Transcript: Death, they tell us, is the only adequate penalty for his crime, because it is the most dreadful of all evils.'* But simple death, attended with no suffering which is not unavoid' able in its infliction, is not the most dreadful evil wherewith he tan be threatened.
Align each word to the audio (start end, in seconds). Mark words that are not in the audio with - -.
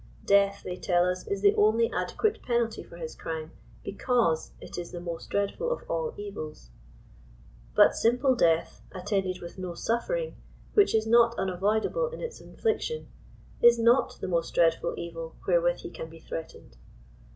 Death, 0.25 0.63
they 0.63 0.77
tell 0.77 1.05
us, 1.05 1.27
is 1.27 1.43
the 1.43 1.53
only 1.53 1.91
adequate 1.93 2.41
penalty 2.41 2.81
for 2.81 2.97
his 2.97 3.13
crime, 3.13 3.51
because 3.83 4.49
it 4.59 4.75
is 4.75 4.91
the 4.91 4.99
most 4.99 5.29
dreadful 5.29 5.71
of 5.71 5.83
all 5.87 6.11
evils.'* 6.17 6.71
But 7.75 7.93
simple 7.95 8.33
death, 8.33 8.81
attended 8.91 9.41
with 9.43 9.59
no 9.59 9.75
suffering 9.75 10.37
which 10.73 10.95
is 10.95 11.05
not 11.05 11.37
unavoid' 11.37 11.85
able 11.85 12.07
in 12.07 12.19
its 12.19 12.41
infliction, 12.41 13.09
is 13.61 13.77
not 13.77 14.17
the 14.19 14.27
most 14.27 14.55
dreadful 14.55 14.95
evil 14.97 15.35
wherewith 15.47 15.81
he 15.81 15.91
tan 15.91 16.09
be 16.09 16.17
threatened. 16.19 16.77